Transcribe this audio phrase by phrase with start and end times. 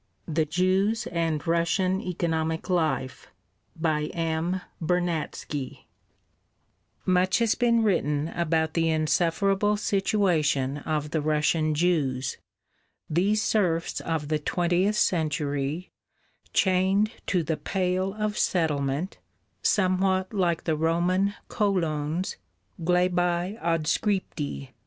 [0.33, 3.27] _THE JEWS AND RUSSIAN ECONOMIC LIFE
[3.75, 4.61] BY M.
[4.81, 5.87] BERNATZKY
[7.05, 12.39] Much has been written about the insufferable situation of the Russian Jews,
[13.11, 15.91] these serfs of the twentieth century,
[16.51, 19.19] chained to "the Pale of Settlement,"
[19.61, 22.37] somewhat like the Roman colons,
[22.83, 24.69] "glebae adscripti."